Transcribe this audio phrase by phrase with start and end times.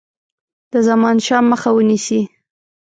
[0.71, 2.21] د زمانشاه مخه ونیسي.